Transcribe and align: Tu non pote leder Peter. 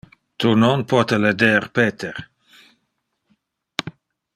Tu 0.43 0.53
non 0.61 0.79
pote 0.93 1.19
leder 1.25 1.67
Peter. 1.77 2.25